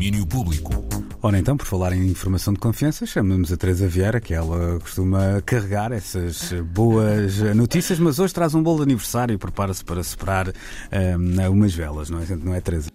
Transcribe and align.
domínio 0.00 0.26
público. 0.26 0.72
Ora 1.20 1.38
então, 1.38 1.58
por 1.58 1.66
falar 1.66 1.92
em 1.92 2.06
informação 2.06 2.54
de 2.54 2.58
confiança, 2.58 3.04
chamamos 3.04 3.52
a 3.52 3.56
Teresa 3.58 3.86
Vieira, 3.86 4.18
que 4.18 4.32
ela 4.32 4.80
costuma 4.80 5.42
carregar 5.44 5.92
essas 5.92 6.54
boas 6.72 7.38
notícias, 7.54 7.98
mas 7.98 8.18
hoje 8.18 8.32
traz 8.32 8.54
um 8.54 8.62
bolo 8.62 8.78
de 8.78 8.84
aniversário 8.84 9.34
e 9.34 9.36
prepara-se 9.36 9.84
para 9.84 10.02
superar 10.02 10.48
um, 10.48 11.50
umas 11.50 11.74
velas, 11.74 12.08
não 12.08 12.18
é, 12.18 12.24
não 12.34 12.54
é 12.54 12.62
Teresa? 12.62 12.88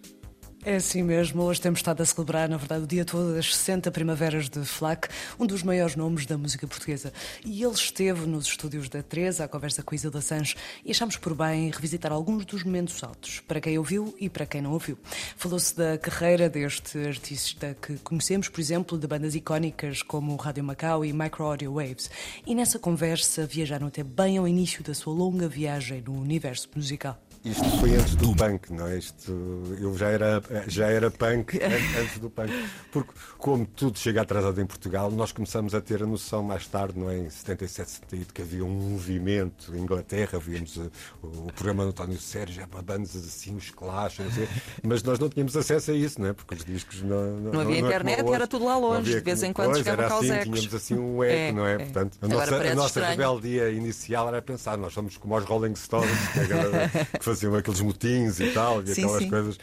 É 0.68 0.78
assim 0.78 1.04
mesmo. 1.04 1.44
Hoje 1.44 1.62
temos 1.62 1.78
estado 1.78 2.02
a 2.02 2.06
celebrar, 2.06 2.50
na 2.50 2.58
verdade, 2.58 2.86
o 2.86 2.88
dia 2.88 3.06
todo 3.06 3.36
das 3.36 3.56
60 3.56 3.92
primaveras 3.92 4.50
de 4.50 4.66
Flac, 4.66 5.08
um 5.40 5.46
dos 5.46 5.62
maiores 5.62 5.96
nomes 5.96 6.26
da 6.26 6.40
música 6.40 6.66
portuguesa. 6.66 7.14
E 7.46 7.62
ele 7.62 7.74
esteve 7.74 8.26
nos 8.26 8.48
estúdios 8.48 8.90
da 8.90 9.04
Teresa, 9.04 9.44
à 9.44 9.48
conversa 9.48 9.84
com 9.84 9.94
Isilda 9.94 10.22
Sanches, 10.22 10.60
e 10.84 10.90
achámos 10.90 11.18
por 11.18 11.36
bem 11.36 11.70
revisitar 11.70 12.12
alguns 12.12 12.46
dos 12.46 12.64
momentos 12.64 13.04
altos, 13.04 13.42
para 13.42 13.62
quem 13.62 13.78
ouviu 13.78 14.16
e 14.20 14.28
para 14.28 14.48
quem 14.48 14.60
não 14.60 14.72
ouviu. 14.72 14.98
Falou-se 15.38 15.76
da 15.76 16.00
carreira 16.00 16.50
deste 16.50 16.98
artista 16.98 17.78
que 17.80 18.00
conhecemos, 18.00 18.50
por 18.50 18.60
exemplo, 18.60 18.98
de 18.98 19.06
bandas 19.06 19.36
icónicas 19.36 20.02
como 20.02 20.36
Rádio 20.36 20.64
Macau 20.64 21.06
e 21.06 21.14
Micro 21.14 21.46
Audio 21.46 21.76
Waves. 21.76 22.10
E 22.44 22.56
nessa 22.56 22.80
conversa 22.80 23.46
viajaram 23.46 23.86
até 23.86 24.04
bem 24.04 24.40
ao 24.40 24.48
início 24.48 24.84
da 24.84 24.96
sua 24.96 25.14
longa 25.14 25.48
viagem 25.48 26.02
no 26.02 26.20
universo 26.20 26.68
musical. 26.76 27.22
Isto 27.46 27.70
foi 27.80 27.96
antes 27.96 28.16
do 28.16 28.36
punk, 28.36 28.74
não 28.74 28.88
é? 28.88 28.98
Isto, 28.98 29.32
eu 29.80 29.96
já 29.96 30.10
era, 30.10 30.42
já 30.68 30.88
era 30.88 31.12
punk 31.12 31.60
antes 32.02 32.18
do 32.18 32.28
punk. 32.28 32.52
Porque, 32.92 33.12
como 33.38 33.68
tudo 33.68 34.00
chega 34.00 34.24
atrasado 34.24 34.60
em 34.60 34.66
Portugal, 34.66 35.12
nós 35.12 35.32
começamos 35.32 35.76
a 35.76 35.80
ter 35.80 36.02
a 36.02 36.08
noção 36.08 36.42
mais 36.42 36.66
tarde, 36.66 36.98
não 36.98 37.08
é? 37.08 37.20
Em 37.20 37.30
77, 37.30 37.92
78, 37.92 38.34
que 38.34 38.42
havia 38.42 38.66
um 38.66 38.90
movimento 38.90 39.76
em 39.76 39.80
Inglaterra, 39.80 40.40
víamos 40.40 40.76
o, 40.78 40.92
o 41.22 41.54
programa 41.54 41.84
do 41.84 41.90
António 41.90 42.18
Sérgio, 42.18 42.64
é 42.64 42.82
bandas 42.82 43.16
assim, 43.16 43.56
os 43.56 43.70
Clash, 43.70 44.22
assim, 44.22 44.48
mas 44.82 45.04
nós 45.04 45.20
não 45.20 45.30
tínhamos 45.30 45.56
acesso 45.56 45.92
a 45.92 45.94
isso, 45.94 46.20
não 46.20 46.30
é? 46.30 46.34
Porque 46.34 46.56
os 46.56 46.66
discos 46.66 47.04
não. 47.04 47.26
Não, 47.38 47.52
não 47.52 47.60
havia 47.60 47.80
não, 47.80 47.88
internet, 47.88 48.24
não 48.24 48.34
era 48.34 48.48
tudo 48.48 48.66
lá 48.66 48.76
longe, 48.76 49.14
de 49.14 49.20
vez 49.20 49.44
em 49.44 49.54
quando 49.54 49.78
chegava 49.78 50.08
cá 50.08 50.18
assim, 50.18 50.32
ecos. 50.32 50.60
Tínhamos 50.62 50.74
assim 50.74 50.98
um 50.98 51.24
eco, 51.24 51.32
é, 51.32 51.52
não 51.52 51.68
é? 51.68 51.74
é. 51.76 51.78
Portanto, 51.78 52.18
a 52.24 52.28
nossa, 52.28 52.56
a 52.56 52.76
nossa 52.76 53.06
rebeldia 53.06 53.70
inicial 53.70 54.28
era 54.30 54.42
pensar, 54.42 54.78
nós 54.80 54.94
somos 54.94 55.16
como 55.18 55.38
os 55.38 55.44
Rolling 55.44 55.76
Stones, 55.76 56.10
que, 56.34 57.20
que 57.20 57.35
faziam 57.36 57.56
aqueles 57.56 57.82
motins 57.82 58.40
e 58.40 58.48
tal, 58.52 58.82
e 58.82 58.88
sim, 58.88 59.04
aquelas 59.04 59.24
sim. 59.24 59.30
coisas 59.30 59.60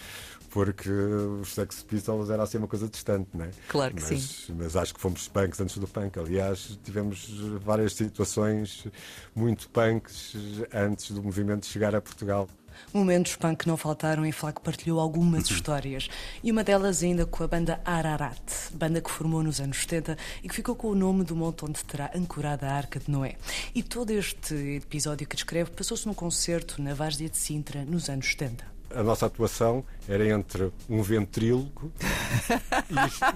porque 0.52 0.90
os 0.90 1.54
Sex 1.54 1.82
Pistols 1.82 2.28
era 2.28 2.42
assim 2.42 2.58
uma 2.58 2.68
coisa 2.68 2.86
distante, 2.86 3.30
não 3.32 3.46
é? 3.46 3.50
Claro 3.68 3.94
que 3.94 4.02
mas, 4.02 4.20
sim. 4.20 4.54
Mas 4.56 4.76
acho 4.76 4.94
que 4.94 5.00
fomos 5.00 5.26
punks 5.26 5.58
antes 5.60 5.78
do 5.78 5.88
punk. 5.88 6.18
Aliás, 6.18 6.78
tivemos 6.84 7.26
várias 7.64 7.94
situações 7.94 8.86
muito 9.34 9.68
punks 9.70 10.36
antes 10.72 11.10
do 11.10 11.22
movimento 11.22 11.64
chegar 11.64 11.94
a 11.94 12.02
Portugal. 12.02 12.46
Momentos 12.92 13.34
punk 13.36 13.66
não 13.66 13.78
faltaram 13.78 14.26
e 14.26 14.32
Flaco 14.32 14.60
partilhou 14.60 15.00
algumas 15.00 15.48
histórias. 15.48 16.08
E 16.42 16.52
uma 16.52 16.62
delas 16.62 17.02
ainda 17.02 17.24
com 17.24 17.42
a 17.42 17.48
banda 17.48 17.80
Ararat, 17.84 18.70
banda 18.74 19.00
que 19.00 19.10
formou 19.10 19.42
nos 19.42 19.58
anos 19.58 19.78
70 19.78 20.18
e 20.42 20.48
que 20.48 20.54
ficou 20.54 20.76
com 20.76 20.88
o 20.88 20.94
nome 20.94 21.24
do 21.24 21.34
monte 21.34 21.64
onde 21.64 21.82
terá 21.84 22.10
ancorada 22.14 22.68
a 22.68 22.74
Arca 22.74 23.00
de 23.00 23.10
Noé. 23.10 23.36
E 23.74 23.82
todo 23.82 24.10
este 24.10 24.54
episódio 24.76 25.26
que 25.26 25.36
descreve 25.36 25.70
passou-se 25.70 26.06
num 26.06 26.14
concerto 26.14 26.80
na 26.82 26.92
Várzea 26.92 27.30
de 27.30 27.38
Sintra 27.38 27.84
nos 27.86 28.10
anos 28.10 28.26
70 28.26 28.72
a 28.94 29.02
nossa 29.02 29.26
atuação 29.26 29.84
era 30.08 30.26
entre 30.28 30.72
um 30.88 31.02
ventríloco 31.02 31.92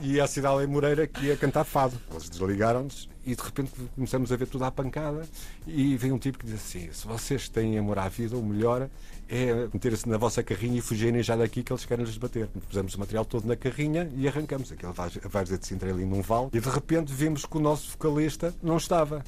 e, 0.03 0.15
e 0.15 0.21
a 0.21 0.27
Cidade 0.27 0.67
Moreira 0.67 1.07
que 1.07 1.27
ia 1.27 1.37
cantar 1.37 1.65
fado. 1.65 1.99
Eles 2.11 2.29
desligaram-nos 2.29 3.09
e 3.25 3.35
de 3.35 3.43
repente 3.43 3.73
começamos 3.95 4.31
a 4.31 4.37
ver 4.37 4.47
tudo 4.47 4.65
à 4.65 4.71
pancada 4.71 5.27
e 5.67 5.97
veio 5.97 6.15
um 6.15 6.19
tipo 6.19 6.39
que 6.39 6.47
diz 6.47 6.55
assim: 6.55 6.89
se 6.93 7.07
vocês 7.07 7.49
têm 7.49 7.79
amor 7.79 7.99
à 7.99 8.09
vida, 8.09 8.37
o 8.37 8.43
melhor 8.43 8.89
é 9.29 9.69
meter-se 9.73 10.09
na 10.09 10.17
vossa 10.17 10.43
carrinha 10.43 10.79
e 10.79 10.81
fugirem 10.81 11.23
já 11.23 11.37
daqui 11.37 11.63
que 11.63 11.73
eles 11.73 11.85
querem 11.85 12.05
lhes 12.05 12.17
bater. 12.17 12.49
Pusemos 12.69 12.95
o 12.95 13.01
material 13.01 13.25
todo 13.25 13.47
na 13.47 13.57
carrinha 13.57 14.11
e 14.17 14.29
arrancamos. 14.29 14.71
Aquele 14.71 14.93
vai 15.29 15.43
dizer 15.43 15.59
de 15.59 15.67
Sintra 15.67 15.91
ali 15.91 16.05
num 16.05 16.23
vale 16.23 16.49
e 16.53 16.61
de 16.61 16.69
repente 16.69 17.13
vimos 17.13 17.45
que 17.45 17.57
o 17.57 17.61
nosso 17.61 17.91
vocalista 17.91 18.55
não 18.63 18.77
estava 18.77 19.25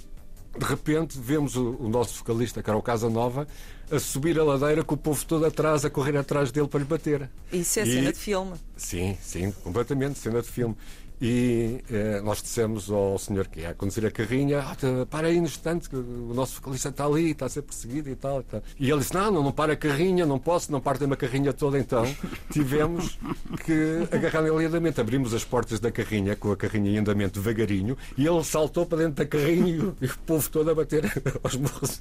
de 0.56 0.64
repente 0.64 1.18
vemos 1.18 1.56
o, 1.56 1.76
o, 1.80 1.88
nosso 1.88 2.18
vocalista, 2.18 2.62
que 2.62 2.70
era 2.70 2.78
o 2.78 2.82
Casa 2.82 3.08
Nova, 3.10 3.46
a 3.90 3.98
subir 3.98 4.38
a 4.38 4.44
ladeira 4.44 4.82
com 4.82 4.94
o 4.94 4.98
povo 4.98 5.24
todo 5.24 5.44
atrás, 5.46 5.84
a 5.84 5.90
correr 5.90 6.16
atrás 6.16 6.50
dele 6.50 6.68
para 6.68 6.80
lhe 6.80 6.86
bater. 6.86 7.28
Isso 7.52 7.80
é 7.80 7.82
e... 7.84 7.92
cena 7.92 8.12
de 8.12 8.18
filme. 8.18 8.54
Sim, 8.76 9.16
sim, 9.20 9.50
completamente, 9.62 10.18
cena 10.18 10.42
de 10.42 10.48
filme. 10.48 10.76
E 11.20 11.82
eh, 11.90 12.20
nós 12.22 12.40
dissemos 12.42 12.90
ao 12.90 13.18
senhor 13.18 13.48
que 13.48 13.60
ia 13.60 13.74
conduzir 13.74 14.06
a 14.06 14.10
carrinha: 14.10 14.60
ah, 14.60 15.06
para 15.06 15.28
aí 15.28 15.40
no 15.40 15.46
instante, 15.46 15.88
que 15.88 15.96
o 15.96 16.32
nosso 16.34 16.56
vocalista 16.56 16.90
está 16.90 17.04
ali, 17.04 17.30
está 17.32 17.46
a 17.46 17.48
ser 17.48 17.62
perseguido 17.62 18.08
e 18.08 18.14
tal, 18.14 18.40
e 18.40 18.44
tal. 18.44 18.62
E 18.78 18.90
ele 18.90 19.00
disse: 19.00 19.14
não, 19.14 19.30
não, 19.30 19.42
não 19.42 19.52
para 19.52 19.72
a 19.72 19.76
carrinha, 19.76 20.24
não 20.24 20.38
posso, 20.38 20.70
não 20.70 20.80
partem 20.80 21.06
uma 21.06 21.16
carrinha 21.16 21.52
toda. 21.52 21.78
Então 21.78 22.04
tivemos 22.52 23.18
que 23.64 24.08
agarrar 24.12 24.42
nele 24.42 24.68
Abrimos 24.98 25.34
as 25.34 25.44
portas 25.44 25.80
da 25.80 25.90
carrinha, 25.90 26.36
com 26.36 26.52
a 26.52 26.56
carrinha 26.56 26.90
em 26.90 26.98
andamento 26.98 27.40
devagarinho, 27.40 27.96
e 28.16 28.26
ele 28.26 28.44
saltou 28.44 28.86
para 28.86 28.98
dentro 28.98 29.14
da 29.14 29.26
carrinha 29.26 29.68
e 29.68 29.80
o, 29.80 29.96
e 30.00 30.06
o 30.06 30.18
povo 30.26 30.48
todo 30.50 30.70
a 30.70 30.74
bater 30.74 31.04
aos 31.42 31.56
morros. 31.56 32.00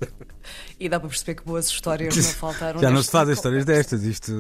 E 0.79 0.87
dá 0.87 0.99
para 0.99 1.09
perceber 1.09 1.35
que 1.35 1.43
boas 1.43 1.67
histórias 1.67 2.15
não 2.15 2.23
faltaram. 2.23 2.79
Já 2.79 2.91
não 2.91 3.01
se 3.01 3.11
fazem 3.11 3.33
histórias 3.33 3.65
destas. 3.65 4.03
Isto, 4.03 4.31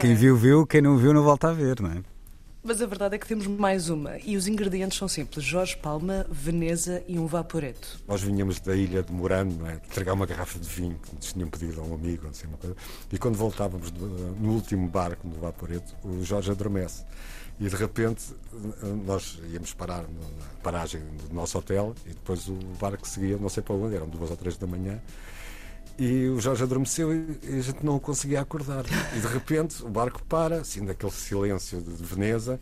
quem 0.00 0.12
é. 0.12 0.14
viu, 0.14 0.36
viu, 0.36 0.66
quem 0.66 0.82
não 0.82 0.96
viu, 0.96 1.12
não 1.12 1.22
volta 1.22 1.48
a 1.48 1.52
ver, 1.52 1.80
não 1.80 1.90
é? 1.90 2.11
Mas 2.64 2.80
a 2.80 2.86
verdade 2.86 3.16
é 3.16 3.18
que 3.18 3.26
temos 3.26 3.44
mais 3.48 3.88
uma 3.88 4.18
e 4.18 4.36
os 4.36 4.46
ingredientes 4.46 4.96
são 4.96 5.08
simples: 5.08 5.44
Jorge 5.44 5.76
Palma, 5.76 6.24
Veneza 6.30 7.02
e 7.08 7.18
um 7.18 7.26
vaporeto. 7.26 8.00
Nós 8.06 8.22
vinhamos 8.22 8.60
da 8.60 8.76
ilha 8.76 9.02
de 9.02 9.12
Murano, 9.12 9.56
não 9.58 9.66
é? 9.66 9.74
entregar 9.74 10.12
uma 10.12 10.26
garrafa 10.26 10.60
de 10.60 10.68
vinho 10.68 10.96
que 11.02 11.12
nos 11.12 11.32
tinham 11.32 11.48
pedido 11.48 11.80
a 11.80 11.84
um 11.84 11.94
amigo, 11.94 12.24
não 12.24 12.32
sei, 12.32 12.48
uma 12.48 12.58
coisa. 12.58 12.76
e 13.12 13.18
quando 13.18 13.34
voltávamos 13.34 13.90
no 13.90 14.52
último 14.52 14.88
barco, 14.88 15.26
no 15.26 15.34
vaporeto, 15.40 15.92
o 16.04 16.22
Jorge 16.24 16.52
adormece. 16.52 17.04
E 17.58 17.68
de 17.68 17.74
repente 17.74 18.22
nós 19.04 19.40
íamos 19.52 19.74
parar 19.74 20.02
na 20.02 20.62
paragem 20.62 21.00
do 21.28 21.34
nosso 21.34 21.58
hotel 21.58 21.94
e 22.06 22.10
depois 22.10 22.46
o 22.48 22.54
barco 22.80 23.06
seguia, 23.06 23.36
não 23.38 23.48
sei 23.48 23.62
para 23.62 23.74
onde, 23.74 23.96
eram 23.96 24.08
duas 24.08 24.30
ou 24.30 24.36
três 24.36 24.56
da 24.56 24.68
manhã. 24.68 25.00
E 25.98 26.28
o 26.28 26.40
Jorge 26.40 26.62
adormeceu 26.62 27.12
e 27.12 27.58
a 27.58 27.60
gente 27.60 27.84
não 27.84 27.98
conseguia 27.98 28.40
acordar. 28.40 28.84
E 29.16 29.20
de 29.20 29.26
repente 29.26 29.84
o 29.84 29.88
barco 29.88 30.22
para, 30.24 30.60
assim, 30.60 30.84
daquele 30.84 31.12
silêncio 31.12 31.80
de 31.80 32.02
Veneza, 32.02 32.58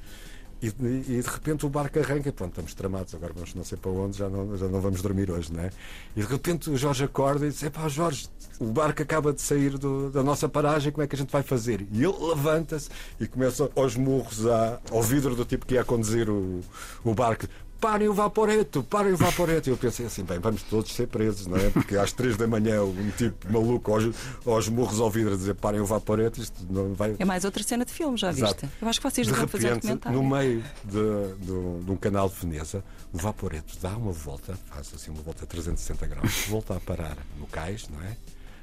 e, 0.62 0.66
e, 0.66 1.22
de 1.22 1.28
repente 1.28 1.64
o 1.64 1.70
barco 1.70 1.98
arranca 1.98 2.30
pronto, 2.30 2.50
estamos 2.50 2.74
tramados, 2.74 3.14
agora 3.14 3.32
vamos 3.32 3.54
não 3.54 3.64
sei 3.64 3.78
para 3.78 3.90
onde, 3.90 4.18
já 4.18 4.28
não, 4.28 4.56
já 4.58 4.68
não 4.68 4.78
vamos 4.78 5.00
dormir 5.00 5.30
hoje, 5.30 5.50
não 5.50 5.62
é? 5.62 5.70
E 6.14 6.20
de 6.20 6.26
repente 6.26 6.68
o 6.68 6.76
Jorge 6.76 7.02
acorda 7.02 7.46
e 7.46 7.50
diz: 7.50 7.62
Epá, 7.62 7.88
Jorge, 7.88 8.28
o 8.58 8.66
barco 8.66 9.02
acaba 9.02 9.32
de 9.32 9.40
sair 9.40 9.78
do, 9.78 10.10
da 10.10 10.22
nossa 10.22 10.50
paragem, 10.50 10.92
como 10.92 11.02
é 11.02 11.06
que 11.06 11.16
a 11.16 11.18
gente 11.18 11.30
vai 11.30 11.42
fazer? 11.42 11.86
E 11.90 12.04
ele 12.04 12.14
levanta-se 12.20 12.90
e 13.18 13.26
começa 13.26 13.70
aos 13.74 13.96
murros 13.96 14.46
a, 14.46 14.78
ao 14.90 15.02
vidro 15.02 15.34
do 15.34 15.46
tipo 15.46 15.64
que 15.64 15.74
ia 15.74 15.84
conduzir 15.84 16.28
o, 16.28 16.60
o 17.02 17.14
barco 17.14 17.46
parem 17.80 18.08
o 18.08 18.12
vaporeto, 18.12 18.82
parem 18.82 19.12
o 19.12 19.16
vaporeto. 19.16 19.68
E 19.68 19.72
eu 19.72 19.76
pensei 19.76 20.06
assim, 20.06 20.22
bem, 20.22 20.38
vamos 20.38 20.62
todos 20.62 20.92
ser 20.92 21.08
presos, 21.08 21.46
não 21.46 21.56
é? 21.56 21.70
Porque 21.70 21.96
às 21.96 22.12
três 22.12 22.36
da 22.36 22.46
manhã 22.46 22.82
um 22.82 23.10
tipo 23.16 23.50
maluco 23.50 23.92
aos, 23.92 24.04
aos 24.46 24.68
murros 24.68 25.00
ao 25.00 25.10
vidro 25.10 25.32
a 25.32 25.36
dizer 25.36 25.54
parem 25.54 25.80
o 25.80 25.86
vaporeto, 25.86 26.40
isto 26.40 26.60
não 26.68 26.94
vai. 26.94 27.16
É 27.18 27.24
mais 27.24 27.44
outra 27.44 27.62
cena 27.62 27.84
de 27.84 27.92
filme, 27.92 28.16
já 28.16 28.30
Exato. 28.30 28.66
viste? 28.66 28.76
Eu 28.80 28.88
acho 28.88 29.00
que 29.00 29.10
vocês 29.10 29.26
de 29.26 29.32
repente, 29.32 29.50
fazer 29.50 29.72
um 29.72 29.80
comentário. 29.80 30.22
No 30.22 30.28
meio 30.28 30.62
de, 30.84 31.34
de, 31.38 31.84
de, 31.84 31.90
um 31.90 31.96
canal 31.96 32.28
de 32.28 32.36
Veneza, 32.36 32.84
o 33.12 33.18
vaporeto 33.18 33.76
dá 33.80 33.96
uma 33.96 34.12
volta, 34.12 34.58
faz 34.66 34.92
assim 34.94 35.10
uma 35.10 35.22
volta 35.22 35.44
a 35.44 35.46
360 35.46 36.06
graus, 36.06 36.44
volta 36.48 36.76
a 36.76 36.80
parar 36.80 37.16
no 37.38 37.46
cais, 37.46 37.88
não 37.88 38.00
é? 38.02 38.16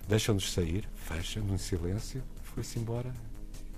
Deixam-nos 0.07 0.53
sair, 0.53 0.88
fecha 0.95 1.39
num 1.39 1.57
silêncio, 1.57 2.23
foi-se 2.53 2.79
embora 2.79 3.11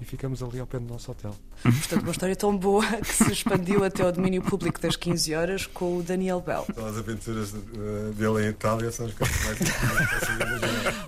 e 0.02 0.06
ficamos 0.06 0.42
ali 0.42 0.60
ao 0.60 0.68
pé 0.68 0.80
do 0.80 0.86
nosso 0.86 1.12
hotel. 1.12 1.36
Portanto, 1.62 2.04
uma 2.04 2.12
história 2.12 2.36
tão 2.36 2.56
boa 2.56 2.86
que 3.02 3.14
se 3.14 3.32
expandiu 3.32 3.84
até 3.84 4.04
ao 4.04 4.12
domínio 4.12 4.42
público 4.42 4.80
das 4.80 4.96
15 4.96 5.36
horas 5.36 5.66
com 5.66 5.98
o 5.98 6.04
Daniel 6.04 6.42
Bell. 6.42 6.66
As 6.70 6.98
aventuras 6.98 7.54
eh, 7.54 8.12
dele 8.16 8.46
em 8.46 8.50
Itália 8.50 8.92
são 8.92 9.06
as 9.06 9.14
coisas 9.14 9.36
mais 9.44 9.60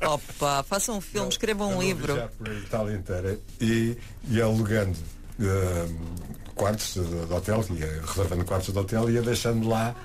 Opa, 0.06 0.64
façam 0.64 0.98
um 0.98 1.02
filme, 1.02 1.30
escrevam 1.30 1.78
um 1.78 1.82
livro. 1.82 2.16
Já 2.16 2.28
por 2.28 2.50
a 2.50 2.54
Itália 2.54 2.96
inteira 2.96 3.40
e, 3.60 3.98
e 4.30 4.42
alugando 4.42 4.98
uh, 5.40 6.54
quartos 6.56 6.94
de, 6.96 7.26
de 7.26 7.34
hotel, 7.34 7.66
ia 7.72 8.02
reservando 8.06 8.46
quartos 8.46 8.74
de 8.74 8.80
hotel 8.80 9.10
e 9.10 9.14
ia 9.14 9.22
deixando 9.22 9.68
lá 9.68 9.96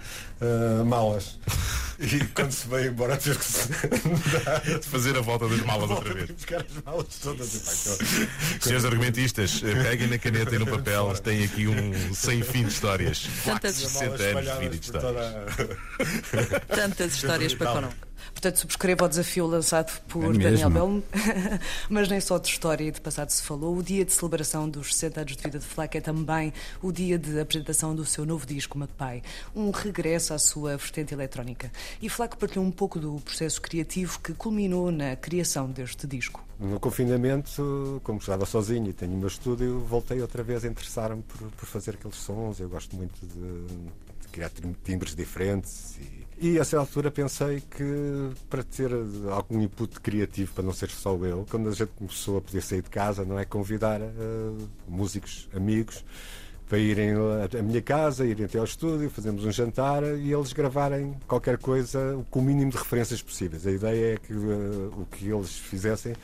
uh, 0.40 0.84
malas. 0.84 1.38
E 2.06 2.24
quando 2.34 2.52
se 2.52 2.68
veio 2.68 2.90
embora 2.90 3.16
teve 3.16 3.38
que 3.38 3.44
se 3.44 3.68
fazer 4.88 5.16
a 5.16 5.20
volta 5.20 5.48
das 5.48 5.60
malas 5.62 5.90
outra 5.90 6.12
vez. 6.12 6.30
Buscar 6.30 6.60
as 6.60 6.84
malas 6.84 7.18
todas. 7.22 7.48
Senhores 8.60 8.84
argumentistas, 8.84 9.60
peguem 9.60 10.08
na 10.08 10.18
caneta 10.18 10.54
e 10.54 10.58
no 10.58 10.66
papel, 10.66 11.14
têm 11.18 11.44
aqui 11.44 11.66
um 11.66 12.14
sem 12.14 12.42
fim 12.42 12.64
de 12.64 12.72
histórias. 12.72 13.28
Tantas 13.44 13.76
60 13.76 14.22
anos 14.22 14.44
de 14.44 14.58
vida 14.58 14.76
de 14.76 14.84
histórias. 14.84 15.34
Tantas 16.68 17.14
histórias 17.14 17.54
para 17.54 17.72
connosco. 17.72 18.05
Portanto, 18.32 18.58
subscreva 18.58 19.04
o 19.04 19.08
desafio 19.08 19.46
lançado 19.46 20.00
por 20.08 20.34
é 20.34 20.38
Daniel 20.38 20.70
Bell. 20.70 21.02
Mas 21.88 22.08
nem 22.08 22.20
só 22.20 22.38
de 22.38 22.48
história 22.48 22.84
e 22.84 22.90
de 22.90 23.00
passado 23.00 23.30
se 23.30 23.42
falou. 23.42 23.76
O 23.76 23.82
dia 23.82 24.04
de 24.04 24.12
celebração 24.12 24.68
dos 24.68 24.94
60 24.94 25.20
anos 25.20 25.36
de 25.36 25.42
vida 25.42 25.58
de 25.58 25.64
Fleck 25.64 25.98
é 25.98 26.00
também 26.00 26.52
o 26.82 26.92
dia 26.92 27.18
de 27.18 27.38
apresentação 27.40 27.94
do 27.94 28.04
seu 28.04 28.24
novo 28.26 28.46
disco, 28.46 28.78
Magpie. 28.78 29.22
Um 29.54 29.70
regresso 29.70 30.34
à 30.34 30.38
sua 30.38 30.76
vertente 30.76 31.14
eletrónica. 31.14 31.70
E 32.00 32.08
Fleck 32.08 32.36
partilhou 32.36 32.64
um 32.64 32.70
pouco 32.70 32.98
do 32.98 33.20
processo 33.20 33.60
criativo 33.60 34.20
que 34.20 34.32
culminou 34.34 34.90
na 34.90 35.16
criação 35.16 35.70
deste 35.70 36.06
disco. 36.06 36.44
no 36.58 36.80
confinamento, 36.80 38.00
como 38.02 38.18
estava 38.18 38.46
sozinho 38.46 38.88
e 38.88 38.92
tenho 38.92 39.14
o 39.14 39.18
meu 39.18 39.28
estúdio, 39.28 39.80
voltei 39.80 40.20
outra 40.20 40.42
vez 40.42 40.64
a 40.64 40.68
interessar-me 40.68 41.22
por, 41.22 41.50
por, 41.50 41.66
fazer 41.66 41.92
aqueles 41.92 42.16
sons. 42.16 42.60
Eu 42.60 42.68
gosto 42.68 42.96
muito 42.96 43.26
de, 43.26 43.66
de 44.20 44.28
criar 44.28 44.50
timbres 44.84 45.14
diferentes. 45.14 45.98
E, 46.38 46.48
e 46.48 46.58
a 46.58 46.62
essa 46.62 46.78
altura 46.78 47.10
pensei 47.10 47.60
que 47.60 48.30
para 48.50 48.62
ter 48.62 48.90
algum 49.30 49.60
input 49.60 50.00
criativo, 50.00 50.52
para 50.52 50.64
não 50.64 50.72
ser 50.72 50.90
só 50.90 51.16
eu, 51.16 51.46
quando 51.50 51.68
a 51.68 51.72
gente 51.72 51.92
começou 51.96 52.38
a 52.38 52.40
poder 52.40 52.62
sair 52.62 52.82
de 52.82 52.90
casa, 52.90 53.24
não 53.24 53.38
é 53.38 53.44
convidar 53.44 54.00
uh, 54.00 54.68
músicos, 54.88 55.48
amigos 55.54 56.04
para 56.68 56.78
irem 56.78 57.12
à 57.12 57.62
minha 57.62 57.80
casa, 57.80 58.26
irem 58.26 58.44
até 58.44 58.58
ao 58.58 58.64
estúdio, 58.64 59.08
fazemos 59.08 59.44
um 59.44 59.52
jantar 59.52 60.02
e 60.02 60.32
eles 60.32 60.52
gravarem 60.52 61.14
qualquer 61.26 61.58
coisa 61.58 62.24
com 62.28 62.40
o 62.40 62.42
mínimo 62.42 62.72
de 62.72 62.76
referências 62.76 63.22
possíveis. 63.22 63.66
A 63.66 63.70
ideia 63.70 64.14
é 64.14 64.16
que 64.16 64.32
uh, 64.32 64.92
o 64.96 65.06
que 65.06 65.28
eles 65.28 65.56
fizessem 65.56 66.14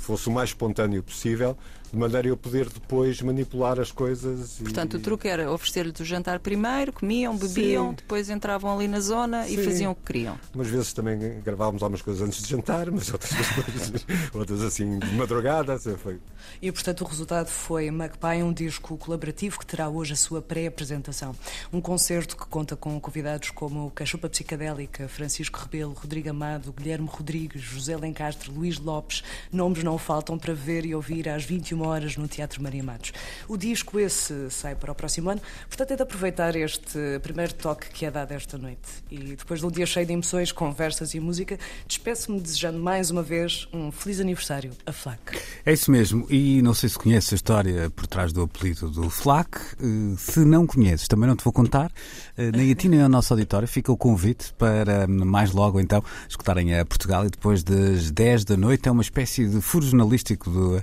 fosse 0.00 0.28
o 0.28 0.32
mais 0.32 0.50
espontâneo 0.50 1.02
possível 1.02 1.56
de 1.92 1.98
maneira 1.98 2.28
a 2.28 2.30
eu 2.30 2.36
poder 2.36 2.68
depois 2.68 3.20
manipular 3.20 3.80
as 3.80 3.90
coisas. 3.90 4.58
Portanto, 4.62 4.96
e... 4.96 5.00
o 5.00 5.00
truque 5.00 5.28
era 5.28 5.50
oferecer-lhes 5.50 5.98
o 5.98 6.04
jantar 6.04 6.38
primeiro, 6.38 6.92
comiam, 6.92 7.36
bebiam, 7.36 7.90
Sim. 7.90 7.94
depois 7.96 8.30
entravam 8.30 8.72
ali 8.74 8.86
na 8.86 9.00
zona 9.00 9.44
Sim. 9.44 9.54
e 9.54 9.64
faziam 9.64 9.92
o 9.92 9.94
que 9.94 10.02
queriam. 10.04 10.38
Umas 10.54 10.68
vezes 10.68 10.92
também 10.92 11.18
gravávamos 11.44 11.82
algumas 11.82 12.00
coisas 12.00 12.22
antes 12.22 12.42
de 12.42 12.48
jantar, 12.48 12.90
mas 12.90 13.12
outras 13.12 13.32
coisas, 13.50 14.06
outras 14.32 14.62
assim 14.62 14.98
de 14.98 15.12
madrugada. 15.14 15.74
Assim, 15.74 15.96
foi. 15.96 16.20
E 16.62 16.70
portanto 16.70 17.00
o 17.02 17.04
resultado 17.04 17.48
foi 17.48 17.90
Magpie, 17.90 18.42
um 18.42 18.52
disco 18.52 18.96
colaborativo 18.96 19.58
que 19.58 19.66
terá 19.66 19.88
hoje 19.88 20.12
a 20.12 20.16
sua 20.16 20.40
pré-apresentação. 20.40 21.34
Um 21.72 21.80
concerto 21.80 22.36
que 22.36 22.46
conta 22.46 22.76
com 22.76 23.00
convidados 23.00 23.50
como 23.50 23.90
Cachupa 23.90 24.28
Psicadélica, 24.28 25.08
Francisco 25.08 25.58
Rebelo, 25.58 25.92
Rodrigo 25.92 26.30
Amado, 26.30 26.72
Guilherme 26.72 27.08
Rodrigues, 27.10 27.62
José 27.62 27.96
Lencastre, 27.96 28.50
Luís 28.50 28.78
Lopes. 28.78 29.24
Nomes 29.52 29.82
não 29.82 29.89
faltam 29.98 30.38
para 30.38 30.54
ver 30.54 30.84
e 30.84 30.94
ouvir 30.94 31.28
às 31.28 31.44
21 31.44 31.82
horas 31.82 32.16
no 32.16 32.26
Teatro 32.28 32.62
Maria 32.62 32.82
Matos. 32.82 33.12
O 33.48 33.56
disco 33.56 33.98
esse 33.98 34.50
sai 34.50 34.74
para 34.74 34.92
o 34.92 34.94
próximo 34.94 35.30
ano, 35.30 35.40
portanto 35.68 35.92
é 35.92 35.96
de 35.96 36.02
aproveitar 36.02 36.56
este 36.56 36.98
primeiro 37.22 37.54
toque 37.54 37.88
que 37.90 38.06
é 38.06 38.10
dado 38.10 38.32
esta 38.32 38.56
noite. 38.58 38.88
E 39.10 39.18
depois 39.18 39.60
de 39.60 39.66
um 39.66 39.70
dia 39.70 39.86
cheio 39.86 40.06
de 40.06 40.12
emoções, 40.12 40.52
conversas 40.52 41.14
e 41.14 41.20
música, 41.20 41.58
despeço-me 41.86 42.40
desejando 42.40 42.78
mais 42.78 43.10
uma 43.10 43.22
vez 43.22 43.68
um 43.72 43.90
feliz 43.90 44.20
aniversário 44.20 44.72
a 44.86 44.92
FLAC. 44.92 45.38
É 45.64 45.72
isso 45.72 45.90
mesmo, 45.90 46.26
e 46.30 46.62
não 46.62 46.74
sei 46.74 46.88
se 46.88 46.98
conheces 46.98 47.32
a 47.32 47.36
história 47.36 47.90
por 47.90 48.06
trás 48.06 48.32
do 48.32 48.42
apelido 48.42 48.88
do 48.90 49.10
FLAC. 49.10 49.58
Eh, 49.80 50.16
se 50.16 50.40
não 50.40 50.66
conheces, 50.66 51.08
também 51.08 51.28
não 51.28 51.36
te 51.36 51.44
vou 51.44 51.52
contar, 51.52 51.92
eh, 52.36 52.50
nem 52.52 52.70
a 52.70 52.74
ti 52.74 52.88
nem 52.88 53.02
ao 53.02 53.08
nosso 53.08 53.32
auditório. 53.32 53.66
Fica 53.68 53.92
o 53.92 53.96
convite 53.96 54.52
para 54.54 55.06
hum, 55.08 55.24
mais 55.24 55.52
logo 55.52 55.80
então 55.80 56.02
escutarem 56.28 56.78
a 56.78 56.84
Portugal 56.84 57.26
e 57.26 57.30
depois 57.30 57.62
das 57.62 58.10
10 58.10 58.44
da 58.44 58.56
noite 58.56 58.88
é 58.88 58.92
uma 58.92 59.02
espécie 59.02 59.46
de 59.46 59.60
furo 59.80 59.86
jornalístico 59.86 60.50
do 60.50 60.76
uh, 60.76 60.82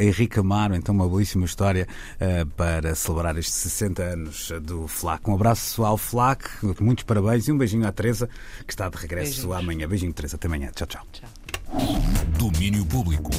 Henrique 0.00 0.20
Henrique 0.20 0.40
Amaro, 0.40 0.74
então 0.74 0.94
uma 0.94 1.08
belíssima 1.08 1.44
história 1.44 1.86
uh, 2.16 2.46
para 2.50 2.94
celebrar 2.94 3.36
estes 3.36 3.54
60 3.54 4.02
anos 4.02 4.52
do 4.62 4.86
FLAC. 4.86 5.28
Um 5.28 5.34
abraço 5.34 5.84
ao 5.84 5.96
FLAC, 5.96 6.44
muitos 6.80 7.04
parabéns 7.04 7.48
e 7.48 7.52
um 7.52 7.58
beijinho 7.58 7.86
à 7.86 7.92
Teresa, 7.92 8.28
que 8.66 8.72
está 8.72 8.88
de 8.88 8.96
regresso 8.96 9.32
Beijinhos. 9.32 9.58
amanhã. 9.58 9.88
Beijinho, 9.88 10.12
Teresa, 10.12 10.36
até 10.36 10.46
amanhã. 10.46 10.70
Tchau, 10.74 10.86
tchau. 10.86 11.06
tchau. 11.12 11.28
Domínio 12.38 12.84
Público. 12.86 13.30